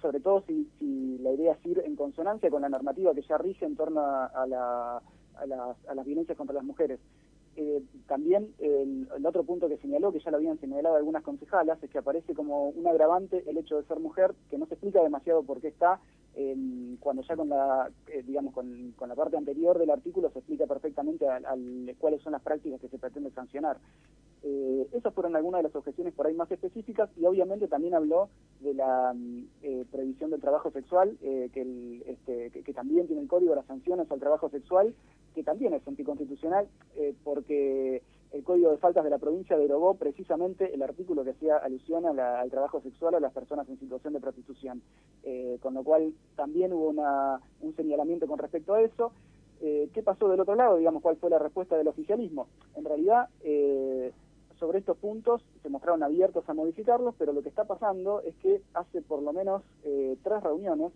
sobre 0.00 0.20
todo 0.20 0.42
si, 0.46 0.68
la 1.20 1.32
idea 1.32 1.52
es 1.52 1.66
ir 1.66 1.82
en 1.84 1.96
consonancia 1.96 2.50
con 2.50 2.62
la 2.62 2.68
normativa 2.68 3.14
que 3.14 3.22
ya 3.22 3.38
rige 3.38 3.64
en 3.64 3.76
torno 3.76 4.00
a, 4.00 4.46
la, 4.46 5.02
a 5.36 5.94
las 5.94 6.06
violencias 6.06 6.36
contra 6.36 6.54
las 6.54 6.64
mujeres. 6.64 7.00
Eh, 7.56 7.82
también 8.06 8.52
el, 8.58 9.08
otro 9.24 9.44
punto 9.44 9.68
que 9.68 9.76
señaló, 9.78 10.12
que 10.12 10.20
ya 10.20 10.30
lo 10.30 10.38
habían 10.38 10.58
señalado 10.58 10.96
algunas 10.96 11.22
concejalas, 11.22 11.82
es 11.82 11.90
que 11.90 11.98
aparece 11.98 12.34
como 12.34 12.68
un 12.68 12.86
agravante 12.86 13.44
el 13.48 13.58
hecho 13.58 13.76
de 13.76 13.86
ser 13.86 14.00
mujer, 14.00 14.34
que 14.50 14.58
no 14.58 14.66
se 14.66 14.74
explica 14.74 15.02
demasiado 15.02 15.42
por 15.42 15.60
qué 15.60 15.68
está, 15.68 16.00
cuando 17.00 17.22
ya 17.22 17.36
con 17.36 17.48
la, 17.48 17.90
eh, 18.08 18.22
digamos, 18.26 18.52
con, 18.54 18.94
la 19.08 19.14
parte 19.14 19.36
anterior 19.36 19.78
del 19.78 19.90
artículo 19.90 20.30
se 20.30 20.40
explica 20.40 20.66
perfectamente 20.66 21.28
al, 21.28 21.94
cuáles 21.98 22.22
son 22.22 22.32
las 22.32 22.42
prácticas 22.42 22.80
que 22.80 22.88
se 22.88 22.98
pretende 22.98 23.30
sancionar. 23.30 23.78
Eh, 24.42 24.88
esas 24.92 25.14
fueron 25.14 25.36
algunas 25.36 25.60
de 25.60 25.68
las 25.68 25.76
objeciones 25.76 26.12
por 26.12 26.26
ahí 26.26 26.34
más 26.34 26.50
específicas 26.50 27.08
y 27.16 27.24
obviamente 27.24 27.68
también 27.68 27.94
habló 27.94 28.28
de 28.60 28.74
la 28.74 29.14
eh, 29.62 29.84
previsión 29.90 30.30
del 30.30 30.40
trabajo 30.40 30.70
sexual, 30.70 31.16
que, 31.20 32.02
este, 32.06 32.50
que, 32.50 32.62
que, 32.62 32.72
también 32.74 33.06
tiene 33.06 33.22
el 33.22 33.28
código 33.28 33.50
de 33.50 33.56
las 33.56 33.66
sanciones 33.66 34.10
al 34.10 34.20
trabajo 34.20 34.50
sexual, 34.50 34.94
que 35.34 35.42
también 35.42 35.72
es 35.72 35.86
anticonstitucional 35.86 36.68
porque 37.22 38.02
el 38.34 38.42
Código 38.42 38.72
de 38.72 38.78
Faltas 38.78 39.04
de 39.04 39.10
la 39.10 39.18
provincia 39.18 39.56
derogó 39.56 39.94
precisamente 39.94 40.74
el 40.74 40.82
artículo 40.82 41.22
que 41.22 41.30
hacía 41.30 41.56
alusión 41.56 42.04
al 42.04 42.50
trabajo 42.50 42.80
sexual 42.80 43.14
a 43.14 43.20
las 43.20 43.32
personas 43.32 43.68
en 43.68 43.78
situación 43.78 44.12
de 44.12 44.20
prostitución, 44.20 44.82
eh, 45.22 45.58
con 45.62 45.74
lo 45.74 45.84
cual 45.84 46.12
también 46.34 46.72
hubo 46.72 46.88
una, 46.88 47.40
un 47.60 47.76
señalamiento 47.76 48.26
con 48.26 48.40
respecto 48.40 48.74
a 48.74 48.82
eso. 48.82 49.12
Eh, 49.60 49.88
¿Qué 49.94 50.02
pasó 50.02 50.28
del 50.28 50.40
otro 50.40 50.56
lado? 50.56 50.78
Digamos, 50.78 51.00
¿cuál 51.00 51.16
fue 51.16 51.30
la 51.30 51.38
respuesta 51.38 51.76
del 51.76 51.86
oficialismo? 51.86 52.48
En 52.74 52.84
realidad, 52.84 53.28
eh, 53.44 54.10
sobre 54.58 54.80
estos 54.80 54.96
puntos 54.96 55.40
se 55.62 55.68
mostraron 55.68 56.02
abiertos 56.02 56.48
a 56.48 56.54
modificarlos, 56.54 57.14
pero 57.16 57.32
lo 57.32 57.42
que 57.42 57.50
está 57.50 57.66
pasando 57.66 58.20
es 58.22 58.34
que 58.36 58.62
hace 58.74 59.00
por 59.00 59.22
lo 59.22 59.32
menos 59.32 59.62
tres 59.82 60.42
reuniones 60.42 60.92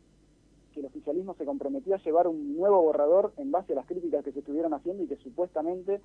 que 0.72 0.80
el 0.80 0.86
oficialismo 0.86 1.34
se 1.34 1.44
comprometió 1.44 1.94
a 1.94 1.98
llevar 1.98 2.26
un 2.26 2.56
nuevo 2.56 2.82
borrador 2.82 3.32
en 3.36 3.50
base 3.50 3.72
a 3.72 3.76
las 3.76 3.86
críticas 3.86 4.24
que 4.24 4.32
se 4.32 4.40
estuvieron 4.40 4.74
haciendo 4.74 5.02
y 5.02 5.06
que 5.06 5.16
supuestamente 5.16 6.00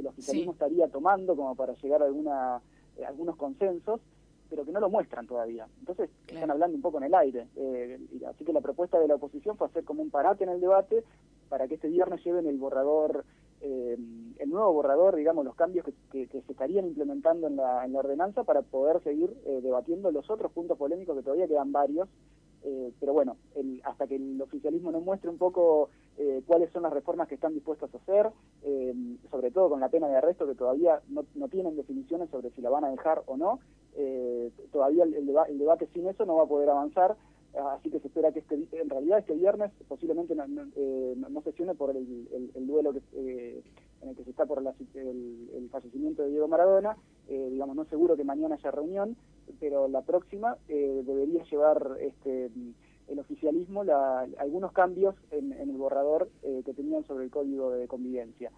el 0.00 0.06
oficialismo 0.06 0.52
estaría 0.52 0.88
tomando 0.88 1.36
como 1.36 1.54
para 1.54 1.74
llegar 1.74 2.02
a 2.02 2.06
alguna, 2.06 2.60
eh, 2.96 3.04
algunos 3.04 3.36
consensos, 3.36 4.00
pero 4.48 4.64
que 4.64 4.72
no 4.72 4.80
lo 4.80 4.90
muestran 4.90 5.26
todavía. 5.26 5.66
Entonces 5.80 6.10
están 6.26 6.50
hablando 6.50 6.76
un 6.76 6.82
poco 6.82 6.98
en 6.98 7.04
el 7.04 7.14
aire. 7.14 7.48
Eh, 7.56 7.98
así 8.28 8.44
que 8.44 8.52
la 8.52 8.60
propuesta 8.60 8.98
de 8.98 9.08
la 9.08 9.14
oposición 9.14 9.56
fue 9.56 9.66
hacer 9.66 9.84
como 9.84 10.02
un 10.02 10.10
parate 10.10 10.44
en 10.44 10.50
el 10.50 10.60
debate 10.60 11.04
para 11.48 11.68
que 11.68 11.74
este 11.74 11.88
viernes 11.88 12.24
lleven 12.24 12.46
el 12.46 12.58
borrador, 12.58 13.24
eh, 13.60 13.96
el 14.38 14.50
nuevo 14.50 14.72
borrador, 14.72 15.16
digamos, 15.16 15.44
los 15.44 15.54
cambios 15.54 15.86
que, 16.10 16.26
se 16.26 16.38
estarían 16.38 16.86
implementando 16.86 17.46
en 17.46 17.56
la, 17.56 17.84
en 17.84 17.92
la 17.92 17.98
ordenanza 17.98 18.44
para 18.44 18.62
poder 18.62 19.02
seguir 19.02 19.34
debatiendo 19.62 20.10
los 20.10 20.28
otros 20.30 20.52
puntos 20.52 20.78
polémicos 20.78 21.16
que 21.16 21.22
todavía 21.22 21.48
quedan 21.48 21.72
varios 21.72 22.08
eh, 22.64 22.92
pero 23.00 23.12
bueno, 23.12 23.36
hasta 23.84 24.06
que 24.06 24.16
el 24.16 24.40
oficialismo 24.40 24.92
nos 24.92 25.02
muestre 25.02 25.28
un 25.28 25.38
poco 25.38 25.90
eh, 26.18 26.42
cuáles 26.46 26.70
son 26.72 26.82
las 26.82 26.92
reformas 26.92 27.28
que 27.28 27.34
están 27.34 27.54
dispuestos 27.54 27.92
a 27.94 27.98
hacer, 27.98 28.30
eh, 28.62 28.94
sobre 29.30 29.50
todo 29.50 29.70
con 29.70 29.80
la 29.80 29.88
pena 29.88 30.08
de 30.08 30.16
arresto 30.16 30.46
que 30.46 30.54
todavía 30.54 31.00
no, 31.08 31.48
tienen 31.48 31.76
definiciones 31.76 32.30
sobre 32.30 32.50
si 32.50 32.60
la 32.60 32.70
van 32.70 32.84
a 32.84 32.90
dejar 32.90 33.22
o 33.26 33.36
no, 33.36 33.60
todavía 34.70 35.04
el, 35.04 35.58
debate 35.58 35.86
sin 35.92 36.08
eso 36.08 36.24
no 36.24 36.36
va 36.36 36.44
a 36.44 36.48
poder 36.48 36.70
avanzar, 36.70 37.16
así 37.74 37.90
que 37.90 38.00
se 38.00 38.06
espera 38.08 38.32
que 38.32 38.38
este, 38.38 38.54
en 38.72 38.88
realidad 38.88 39.18
este 39.18 39.34
viernes 39.34 39.70
posiblemente 39.86 40.34
no, 40.34 40.46
no, 40.46 41.42
sesione 41.42 41.74
por 41.74 41.94
el, 41.94 42.06
duelo 42.54 42.92
que, 42.92 43.62
en 44.00 44.08
el 44.08 44.16
que 44.16 44.24
se 44.24 44.30
está 44.30 44.46
por 44.46 44.58
el, 44.58 45.68
fallecimiento 45.70 46.22
de 46.22 46.30
Diego 46.30 46.48
Maradona, 46.48 46.96
digamos, 47.28 47.76
no 47.76 47.84
seguro 47.84 48.16
que 48.16 48.24
mañana 48.24 48.54
haya 48.54 48.70
reunión, 48.70 49.16
pero 49.60 49.88
la 49.88 50.02
próxima 50.02 50.56
eh, 50.68 51.02
debería 51.04 51.44
llevar 51.44 51.96
este, 52.00 52.50
el 53.08 53.18
oficialismo 53.18 53.82
algunos 54.38 54.72
cambios 54.72 55.14
en, 55.30 55.52
el 55.52 55.76
borrador 55.76 56.28
eh, 56.42 56.62
que 56.64 56.74
tenían 56.74 57.04
sobre 57.04 57.24
el 57.24 57.30
código 57.30 57.70
de 57.70 57.86
convivencia. 57.88 58.50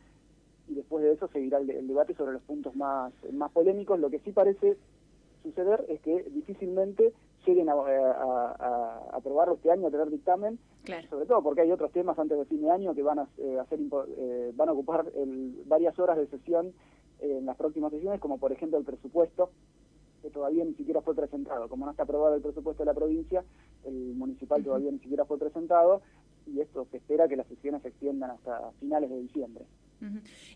Y 0.69 0.75
después 0.75 1.05
de 1.05 1.13
eso 1.13 1.29
seguirá 1.29 1.59
el, 1.59 1.87
debate 1.87 2.15
sobre 2.15 2.33
los 2.33 2.43
puntos 2.43 2.75
más, 2.75 3.13
más 3.33 3.51
polémicos. 3.53 3.99
Lo 3.99 4.11
que 4.11 4.21
sí 4.21 4.33
parece 4.33 4.77
suceder 5.43 5.85
es 5.89 6.01
que 6.01 6.23
difícilmente 6.31 7.13
lleguen 7.47 7.69
a, 7.69 9.09
aprobarlo 9.13 9.55
este 9.55 9.71
año, 9.71 9.89
a 9.89 9.91
tener 9.91 10.11
dictamen, 10.11 10.59
sobre 11.11 11.27
todo 11.27 11.43
porque 11.43 11.61
hay 11.61 11.73
otros 11.73 11.93
temas 11.93 12.19
antes 12.19 12.39
de 12.39 12.47
fin 12.47 12.63
de 12.63 12.71
año 12.71 12.95
que 12.95 13.03
van 13.03 13.19
a, 13.19 13.29
eh, 13.37 13.59
hacer, 13.61 13.79
van 14.55 14.69
a 14.69 14.73
ocupar 14.73 15.05
varias 15.67 15.99
horas 15.99 16.17
de 16.17 16.27
sesión 16.29 16.73
en 17.21 17.45
las 17.45 17.57
próximas 17.57 17.93
sesiones, 17.93 18.21
como 18.21 18.39
por 18.39 18.53
ejemplo 18.53 18.79
el 18.79 18.85
presupuesto, 18.85 19.51
que 20.25 20.31
todavía 20.31 20.64
ni 20.64 20.73
siquiera 20.73 21.02
fue 21.02 21.14
presentado. 21.14 21.69
Como 21.69 21.85
no 21.85 21.90
está 21.90 22.04
aprobado 22.04 22.35
el 22.35 22.40
presupuesto 22.40 22.83
de 22.83 22.87
la 22.87 22.95
provincia, 22.95 23.45
el 23.85 24.14
municipal 24.14 24.64
todavía 24.64 24.90
ni 24.90 24.99
siquiera 24.99 25.26
fue 25.26 25.38
presentado 25.38 26.00
y 26.47 26.61
esto 26.61 26.87
se 26.90 26.97
espera 26.97 27.28
que 27.28 27.37
las 27.37 27.47
sesiones 27.47 27.83
se 27.83 27.88
extiendan 27.88 28.31
hasta 28.31 28.71
finales 28.81 29.11
de 29.11 29.21
diciembre. 29.21 29.64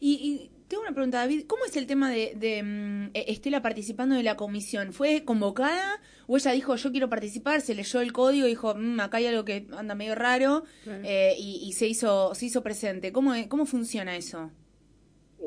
y, 0.00 0.50
tengo 0.68 0.82
una 0.82 0.92
pregunta, 0.92 1.18
David, 1.18 1.44
¿cómo 1.46 1.64
es 1.64 1.76
el 1.76 1.86
tema 1.86 2.10
de, 2.10 2.62
mm, 2.62 3.10
e-, 3.14 3.32
Estela 3.32 3.62
participando 3.62 4.14
de 4.16 4.22
la 4.22 4.36
comisión? 4.36 4.92
¿Fue 4.92 5.24
convocada 5.24 6.00
o 6.26 6.36
ella 6.36 6.52
dijo 6.52 6.76
yo 6.76 6.90
quiero 6.90 7.08
participar, 7.10 7.60
se 7.60 7.74
leyó 7.74 8.00
el 8.00 8.12
código 8.12 8.46
y 8.46 8.50
dijo 8.50 8.74
mm, 8.74 9.00
acá 9.00 9.18
hay 9.18 9.26
algo 9.26 9.44
que 9.44 9.66
anda 9.76 9.94
medio 9.94 10.14
raro 10.14 10.64
eh, 10.86 11.34
y, 11.38 11.72
se 11.72 11.86
hizo 11.86 12.34
se 12.34 12.46
hizo 12.46 12.62
presente? 12.62 13.12
¿Cómo, 13.12 13.32
cómo 13.48 13.66
funciona 13.66 14.16
eso? 14.16 14.50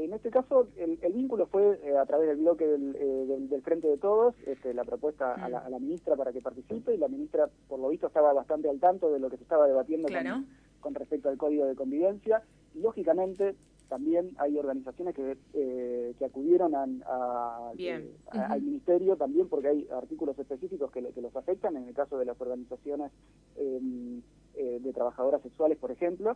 En 0.03 0.13
este 0.13 0.31
caso, 0.31 0.67
el, 0.77 0.97
vínculo 1.13 1.45
fue 1.45 1.79
eh, 1.83 1.95
a 1.95 2.05
través 2.07 2.27
del 2.27 2.37
bloque 2.37 2.65
eh, 2.65 3.25
del, 3.47 3.61
Frente 3.61 3.87
de 3.87 3.97
Todos, 3.97 4.33
este, 4.47 4.73
la 4.73 4.83
propuesta 4.83 5.33
a, 5.35 5.47
la, 5.47 5.79
ministra 5.79 6.15
para 6.15 6.33
que 6.33 6.41
participe, 6.41 6.95
y 6.95 6.97
la 6.97 7.07
ministra, 7.07 7.47
por 7.67 7.79
lo 7.79 7.89
visto, 7.89 8.07
estaba 8.07 8.33
bastante 8.33 8.67
al 8.67 8.79
tanto 8.79 9.11
de 9.11 9.19
lo 9.19 9.29
que 9.29 9.37
se 9.37 9.43
estaba 9.43 9.67
debatiendo 9.67 10.07
con, 10.79 10.95
respecto 10.95 11.29
al 11.29 11.37
Código 11.37 11.65
de 11.65 11.75
Convivencia. 11.75 12.41
Y, 12.73 12.79
lógicamente, 12.79 13.55
también 13.89 14.31
hay 14.37 14.57
organizaciones 14.57 15.13
que, 15.13 15.37
eh, 15.53 16.15
que 16.17 16.25
acudieron 16.25 16.73
a, 16.73 17.71
eh, 17.77 18.11
al 18.31 18.61
ministerio 18.61 19.17
también 19.17 19.49
porque 19.49 19.67
hay 19.67 19.87
artículos 19.91 20.39
específicos 20.39 20.89
que, 20.91 21.03
que, 21.13 21.21
los 21.21 21.35
afectan, 21.35 21.77
en 21.77 21.87
el 21.87 21.93
caso 21.93 22.17
de 22.17 22.25
las 22.25 22.41
organizaciones 22.41 23.11
em, 23.55 24.21
de 24.55 24.93
trabajadoras 24.93 25.41
sexuales, 25.41 25.77
por 25.77 25.91
ejemplo, 25.91 26.35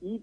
y 0.00 0.22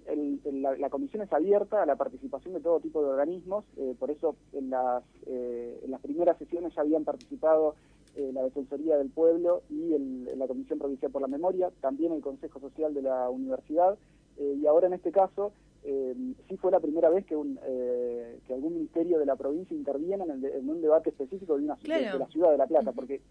la, 0.52 0.90
comisión 0.90 1.24
es 1.24 1.32
abierta 1.32 1.82
a 1.82 1.86
la 1.86 1.96
participación 1.96 2.54
de 2.54 2.60
todo 2.60 2.80
tipo 2.80 3.02
de 3.02 3.10
organismos, 3.10 3.66
por 3.98 4.12
eso 4.12 4.36
en 4.52 4.70
las, 4.70 5.04
en 5.26 5.90
las 5.90 6.02
primeras 6.02 6.38
sesiones 6.38 6.74
ya 6.76 6.82
habían 6.82 7.06
participado 7.06 7.76
la 8.16 8.44
Defensoría 8.44 8.98
del 8.98 9.10
Pueblo 9.10 9.62
y 9.70 9.98
la 10.36 10.48
Comisión 10.48 10.80
Provincial 10.80 11.12
por 11.12 11.22
la 11.22 11.30
Memoria, 11.30 11.72
también 11.80 12.12
el 12.12 12.22
Consejo 12.22 12.60
Social 12.60 12.94
de 12.94 13.04
la 13.04 13.30
Universidad, 13.30 13.98
eh, 14.38 14.58
y 14.62 14.66
ahora 14.66 14.88
en 14.88 14.94
este 14.94 15.12
caso 15.12 15.52
eh, 15.84 16.16
sí 16.48 16.58
fue 16.58 16.72
la 16.72 16.80
primera 16.80 17.10
vez 17.10 17.26
que, 17.26 17.36
un, 17.36 17.60
eh, 17.64 18.40
que 18.46 18.54
algún 18.54 18.74
ministerio 18.74 19.18
de 19.18 19.26
la 19.26 19.36
provincia 19.36 19.76
interviene 19.76 20.26
en, 20.26 20.70
un 20.70 20.80
debate 20.80 21.10
específico 21.10 21.58
de, 21.58 21.64
una, 21.64 21.76
de, 21.76 22.20
la 22.20 22.28
ciudad 22.28 22.52
de 22.52 22.58
La 22.58 22.68
Plata, 22.68 22.92
porque 22.92 23.22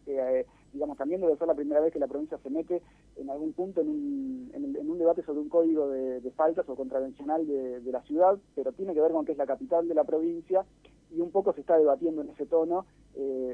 digamos 0.73 0.99
también 0.99 1.21
debe 1.21 1.37
ser 1.37 1.47
la 1.47 1.55
primera 1.55 1.81
vez 1.81 1.93
que 1.93 2.01
la 2.01 2.09
provincia 2.09 2.39
se 2.39 2.51
mete 2.51 2.83
en 3.17 3.31
algún 3.31 3.53
punto 3.53 3.81
en 3.83 3.89
un, 3.89 4.51
en, 4.53 4.91
un 4.91 4.99
debate 4.99 5.23
sobre 5.23 5.41
un 5.41 5.49
código 5.49 5.89
de, 5.89 6.31
faltas 6.33 6.69
o 6.69 6.75
contravencional 6.75 7.47
de, 7.47 7.93
la 7.93 8.03
ciudad, 8.03 8.37
pero 8.55 8.73
tiene 8.73 8.95
que 8.95 9.01
ver 9.01 9.13
con 9.13 9.25
que 9.25 9.33
es 9.33 9.39
la 9.39 9.47
capital 9.47 9.87
de 9.87 9.95
la 9.95 10.05
provincia 10.05 10.65
y 11.13 11.21
un 11.21 11.31
poco 11.31 11.53
se 11.53 11.61
está 11.61 11.77
debatiendo 11.79 12.23
en 12.23 12.31
ese 12.31 12.47
tono, 12.47 12.85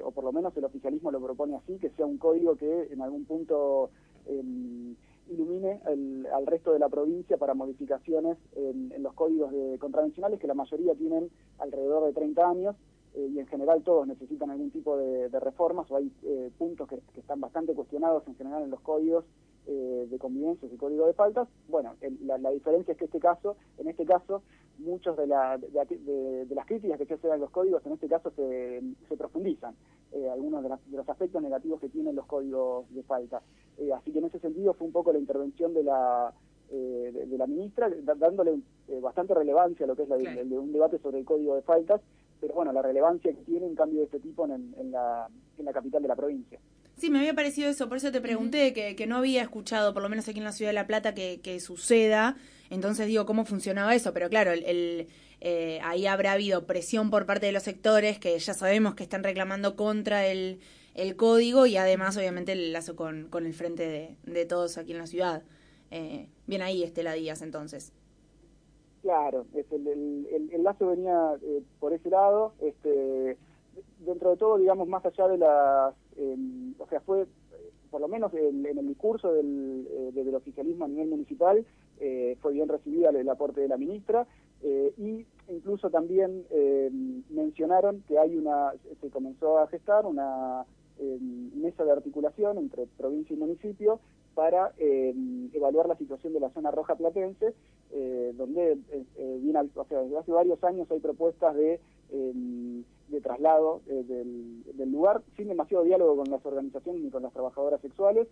o 0.04 0.10
por 0.10 0.24
lo 0.24 0.32
menos 0.32 0.56
el 0.56 0.64
oficialismo 0.64 1.10
lo 1.10 1.20
propone 1.20 1.56
así, 1.56 1.78
que 1.78 1.90
sea 1.90 2.06
un 2.06 2.16
código 2.16 2.56
que 2.56 2.88
en 2.90 3.02
algún 3.02 3.26
punto 3.26 3.90
em, 4.26 4.94
ilumine 5.28 5.80
al 5.84 6.46
resto 6.46 6.72
de 6.72 6.78
la 6.78 6.88
provincia 6.88 7.36
para 7.36 7.54
modificaciones 7.54 8.36
en, 8.54 9.02
los 9.02 9.14
códigos 9.14 9.52
de 9.52 9.78
contravencionales, 9.78 10.40
que 10.40 10.46
la 10.46 10.54
mayoría 10.54 10.94
tienen 10.94 11.30
alrededor 11.58 12.06
de 12.06 12.12
30 12.12 12.48
años, 12.48 12.76
eh, 13.14 13.28
y 13.32 13.38
en 13.38 13.46
general 13.46 13.82
todos 13.82 14.06
necesitan 14.06 14.50
algún 14.50 14.70
tipo 14.70 14.96
de, 14.96 15.28
reformas, 15.40 15.90
o 15.90 15.96
hay 15.96 16.12
eh, 16.22 16.50
puntos 16.58 16.88
que, 16.88 17.00
están 17.18 17.40
bastante 17.40 17.74
cuestionados 17.74 18.26
en 18.26 18.36
general 18.36 18.62
en 18.62 18.70
los 18.70 18.80
códigos 18.80 19.24
eh, 19.66 20.06
de 20.08 20.18
convivencia 20.18 20.68
y 20.70 20.76
código 20.76 21.06
de 21.06 21.12
faltas. 21.12 21.48
Bueno, 21.68 21.94
la, 22.24 22.50
diferencia 22.50 22.92
es 22.92 22.98
que 22.98 23.06
este 23.06 23.20
caso, 23.20 23.56
en 23.78 23.88
este 23.88 24.04
caso, 24.04 24.42
muchos 24.78 25.16
de, 25.16 25.26
la, 25.26 25.58
de, 25.58 26.46
las 26.50 26.66
críticas 26.66 26.98
que 26.98 27.06
se 27.06 27.14
hacen 27.14 27.32
a 27.32 27.36
los 27.36 27.50
códigos, 27.50 27.84
en 27.86 27.92
este 27.92 28.08
caso 28.08 28.30
se, 28.36 28.80
se 29.08 29.16
profundizan. 29.16 29.74
Eh, 30.12 30.30
algunos 30.30 30.62
de, 30.62 30.70
los 30.92 31.08
aspectos 31.08 31.42
negativos 31.42 31.80
que 31.80 31.88
tienen 31.88 32.14
los 32.14 32.26
códigos 32.26 32.86
de 32.94 33.02
falta. 33.02 33.42
Eh, 33.76 33.92
así 33.92 34.12
que 34.12 34.20
en 34.20 34.26
ese 34.26 34.38
sentido 34.38 34.72
fue 34.74 34.86
un 34.86 34.92
poco 34.92 35.12
la 35.12 35.18
intervención 35.18 35.74
de 35.74 35.82
la, 35.82 36.32
eh, 36.70 37.26
de, 37.26 37.38
la 37.38 37.46
ministra, 37.46 37.90
dándole 38.16 38.60
bastante 39.00 39.34
relevancia 39.34 39.84
a 39.84 39.88
lo 39.88 39.96
que 39.96 40.04
es 40.04 40.08
un 40.08 40.72
debate 40.72 40.98
sobre 40.98 41.18
el 41.18 41.24
código 41.24 41.56
de 41.56 41.62
faltas, 41.62 42.00
pero 42.40 42.54
bueno, 42.54 42.72
la 42.72 42.82
relevancia 42.82 43.32
que 43.32 43.42
tiene 43.42 43.66
un 43.66 43.74
cambio 43.74 43.98
de 43.98 44.04
este 44.04 44.20
tipo 44.20 44.46
en, 44.46 44.74
en, 44.78 44.92
la, 44.92 45.28
en 45.58 45.64
la 45.64 45.72
capital 45.72 46.02
de 46.02 46.08
la 46.08 46.16
provincia. 46.16 46.60
Sí, 46.96 47.10
me 47.10 47.18
había 47.18 47.34
parecido 47.34 47.68
eso, 47.68 47.88
por 47.88 47.98
eso 47.98 48.10
te 48.10 48.22
pregunté 48.22 48.72
que, 48.72 48.96
que, 48.96 49.06
no 49.06 49.16
había 49.16 49.42
escuchado, 49.42 49.92
por 49.92 50.02
lo 50.02 50.08
menos 50.08 50.28
aquí 50.28 50.38
en 50.38 50.44
la 50.44 50.52
ciudad 50.52 50.70
de 50.70 50.74
La 50.74 50.86
Plata, 50.86 51.14
que, 51.14 51.40
que 51.42 51.60
suceda. 51.60 52.36
Entonces 52.70 53.06
digo, 53.06 53.26
¿cómo 53.26 53.44
funcionaba 53.44 53.94
eso? 53.94 54.14
Pero 54.14 54.30
claro, 54.30 54.52
el, 54.52 55.08
eh, 55.40 55.78
ahí 55.84 56.06
habrá 56.06 56.32
habido 56.32 56.66
presión 56.66 57.10
por 57.10 57.26
parte 57.26 57.46
de 57.46 57.52
los 57.52 57.62
sectores 57.62 58.18
que 58.18 58.38
ya 58.38 58.54
sabemos 58.54 58.94
que 58.94 59.02
están 59.02 59.22
reclamando 59.22 59.76
contra 59.76 60.26
el, 60.26 60.60
el 60.94 61.16
código 61.16 61.66
y 61.66 61.76
además 61.76 62.16
obviamente 62.16 62.52
el 62.52 62.72
lazo 62.72 62.96
con, 62.96 63.28
con 63.28 63.44
el 63.44 63.52
frente 63.52 63.86
de, 63.86 64.16
de 64.24 64.46
todos 64.46 64.78
aquí 64.78 64.92
en 64.92 64.98
la 64.98 65.06
ciudad. 65.06 65.42
Eh, 65.90 66.28
bien 66.46 66.62
ahí 66.62 66.82
Estela 66.82 67.12
Díaz 67.12 67.42
entonces. 67.42 67.92
Claro, 69.02 69.46
el, 69.54 70.48
el, 70.50 70.64
lazo 70.64 70.88
venía 70.88 71.34
eh, 71.42 71.62
por 71.78 71.92
ese 71.92 72.10
lado, 72.10 72.54
este, 72.60 73.36
dentro 74.00 74.30
de 74.30 74.36
todo, 74.36 74.58
digamos, 74.58 74.88
más 74.88 75.04
allá 75.06 75.28
de 75.28 75.38
las, 75.38 75.94
o 76.78 76.86
sea, 76.88 77.00
fue 77.00 77.26
por 77.90 78.00
lo 78.00 78.08
menos 78.08 78.32
en, 78.34 78.66
el 78.66 78.88
discurso 78.88 79.32
del, 79.32 80.12
del 80.12 80.34
oficialismo 80.34 80.84
a 80.84 80.88
nivel 80.88 81.08
municipal, 81.08 81.64
fue 82.40 82.52
bien 82.52 82.68
recibida 82.68 83.10
el, 83.10 83.28
aporte 83.28 83.60
de 83.60 83.68
la 83.68 83.76
ministra, 83.76 84.26
eh, 84.62 84.92
y 84.96 85.26
incluso 85.52 85.90
también 85.90 86.44
eh, 86.50 86.90
mencionaron 87.30 88.02
que 88.08 88.18
hay 88.18 88.36
una, 88.36 88.72
se 89.00 89.10
comenzó 89.10 89.58
a 89.58 89.68
gestar 89.68 90.06
una 90.06 90.64
eh, 90.98 91.18
mesa 91.54 91.84
de 91.84 91.92
articulación 91.92 92.58
entre 92.58 92.86
provincia 92.96 93.34
y 93.34 93.38
municipio 93.38 94.00
para 94.34 94.72
evaluar 94.78 95.88
la 95.88 95.96
situación 95.96 96.34
de 96.34 96.40
la 96.40 96.50
zona 96.50 96.70
roja 96.70 96.94
platense, 96.94 97.54
donde 98.34 98.76
viene, 99.40 99.60
o 99.74 99.84
sea, 99.86 100.02
desde 100.02 100.18
hace 100.18 100.30
varios 100.30 100.62
años 100.62 100.90
hay 100.90 101.00
propuestas 101.00 101.56
de 101.56 101.80
de 103.08 103.20
traslado 103.20 103.82
del, 103.86 104.62
del, 104.64 104.92
lugar, 104.92 105.22
sin 105.36 105.48
demasiado 105.48 105.84
diálogo 105.84 106.16
con 106.16 106.30
las 106.30 106.44
organizaciones 106.44 107.02
ni 107.02 107.10
con 107.10 107.22
las 107.22 107.32
trabajadoras 107.32 107.80
sexuales, 107.80 108.26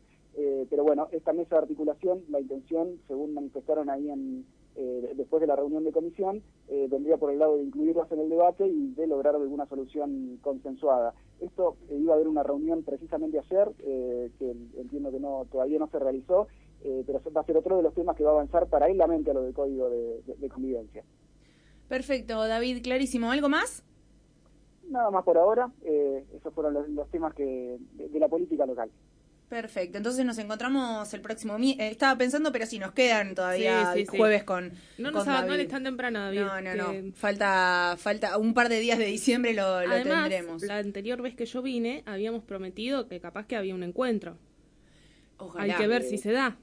pero 0.68 0.82
bueno, 0.82 1.08
esta 1.12 1.32
mesa 1.32 1.56
de 1.56 1.62
articulación, 1.62 2.24
la 2.28 2.40
intención, 2.40 2.98
según 3.06 3.34
manifestaron 3.34 3.88
ahí 3.88 4.10
en, 4.10 4.44
eh, 4.76 5.12
después 5.14 5.40
de 5.40 5.46
la 5.46 5.54
reunión 5.54 5.84
de 5.84 5.92
comisión, 5.92 6.42
eh, 6.68 6.88
vendría 6.90 7.16
por 7.16 7.30
el 7.30 7.38
lado 7.38 7.56
de 7.56 7.62
incluirlas 7.62 8.10
en 8.10 8.18
el 8.18 8.28
debate 8.28 8.66
y 8.66 8.88
de 8.94 9.06
lograr 9.06 9.36
alguna 9.36 9.66
solución 9.66 10.38
consensuada. 10.42 11.14
Esto 11.40 11.76
eh, 11.90 11.96
iba 11.96 12.12
a 12.12 12.16
haber 12.16 12.26
una 12.26 12.42
reunión 12.42 12.82
precisamente 12.82 13.38
ayer, 13.38 13.70
que 13.78 14.50
entiendo 14.76 15.12
que 15.12 15.20
no 15.20 15.46
todavía 15.50 15.78
no 15.78 15.88
se 15.88 15.98
realizó, 15.98 16.48
pero 16.82 17.20
va 17.34 17.40
a 17.40 17.44
ser 17.44 17.56
otro 17.56 17.76
de 17.76 17.82
los 17.82 17.94
temas 17.94 18.16
que 18.16 18.24
va 18.24 18.30
a 18.30 18.34
avanzar 18.34 18.66
paralelamente 18.66 19.30
a 19.30 19.34
lo 19.34 19.42
del 19.42 19.54
código 19.54 19.88
de, 19.88 20.48
convivencia. 20.48 21.04
Perfecto, 21.88 22.46
David, 22.46 22.82
clarísimo. 22.82 23.30
¿Algo 23.30 23.48
más? 23.48 23.84
Nada 24.90 25.10
más 25.10 25.24
por 25.24 25.38
ahora. 25.38 25.70
esos 25.82 26.52
fueron 26.54 26.74
los, 26.94 27.10
temas 27.10 27.34
que 27.34 27.78
de 27.92 28.18
la 28.18 28.28
política 28.28 28.66
local. 28.66 28.90
Perfecto, 29.48 29.98
entonces 29.98 30.24
nos 30.24 30.38
encontramos 30.38 31.12
el 31.12 31.20
próximo 31.20 31.56
eh, 31.58 31.76
estaba 31.78 32.16
pensando, 32.16 32.50
pero 32.50 32.64
si 32.66 32.78
nos 32.78 32.92
quedan 32.92 33.34
todavía 33.34 33.94
jueves 34.08 34.42
con. 34.42 34.72
No 34.98 35.10
nos 35.10 35.28
abandones 35.28 35.68
tan 35.68 35.84
temprano, 35.84 36.18
David. 36.18 36.40
No, 36.40 36.60
no, 36.60 36.74
no. 36.74 37.12
Falta, 37.12 37.94
falta 37.98 38.38
un 38.38 38.54
par 38.54 38.68
de 38.68 38.80
días 38.80 38.98
de 38.98 39.04
diciembre 39.04 39.52
lo, 39.54 39.80
tendremos. 40.02 40.62
La 40.62 40.78
anterior 40.78 41.20
vez 41.20 41.36
que 41.36 41.44
yo 41.44 41.62
vine, 41.62 42.02
habíamos 42.06 42.42
prometido 42.42 43.06
que 43.06 43.20
capaz 43.20 43.46
que 43.46 43.54
había 43.54 43.74
un 43.74 43.82
encuentro. 43.82 44.38
Ojalá. 45.36 45.74
Hay 45.74 45.80
que 45.80 45.86
ver 45.86 46.02
si 46.02 46.16
se 46.16 46.32
da. 46.32 46.56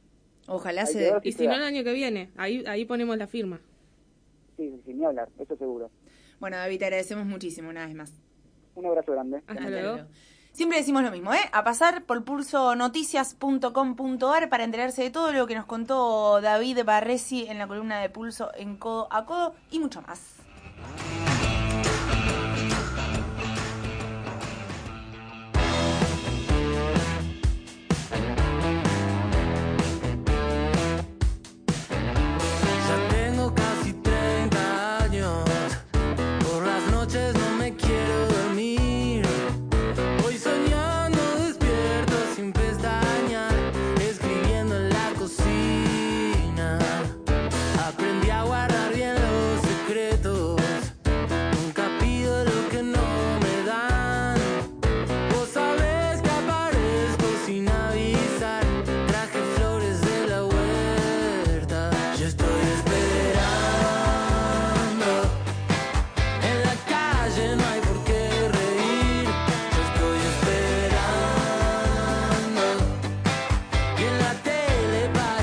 Ojalá 0.48 0.86
se 0.86 1.00
dé. 1.00 1.13
Y 1.24 1.34
si 1.34 1.48
no, 1.48 1.54
el 1.54 1.63
año 1.63 1.84
que 1.84 1.94
viene. 1.94 2.32
Ahí, 2.36 2.63
ahí 2.68 2.84
ponemos 2.86 3.16
la 3.16 3.28
firma. 3.28 3.62
Sí, 4.58 4.82
sin 4.86 5.06
hablar, 5.06 5.30
eso 5.40 5.56
seguro. 5.56 5.90
Bueno, 6.41 6.57
David, 6.57 6.79
te 6.79 6.86
agradecemos 6.86 7.27
muchísimo 7.27 7.69
una 7.69 7.86
vez 7.86 7.95
más. 7.95 8.15
Un 8.74 8.88
abrazo 8.88 9.12
grande. 9.12 9.43
Hasta, 9.45 9.69
luego. 9.69 10.07
Siempre 10.53 10.79
decimos 10.79 11.03
lo 11.03 11.12
mismo, 11.12 11.31
¿eh? 11.33 11.41
A 11.53 11.63
pasar 11.63 12.03
por 12.05 12.25
pulsonoticias.com.ar 12.25 14.50
para 14.50 14.63
enterarse 14.63 15.03
de 15.03 15.12
todo 15.12 15.31
lo 15.31 15.45
que 15.45 15.53
nos 15.53 15.67
contó 15.67 16.41
David 16.41 16.79
Barresi 16.83 17.45
en 17.48 17.60
la 17.60 17.67
columna 17.67 18.01
de 18.01 18.10
Pulso 18.10 18.50
en 18.55 18.75
Codo 18.75 19.07
a 19.12 19.25
Codo 19.25 19.53
y 19.69 19.77
mucho 19.77 20.01
más. 20.01 20.38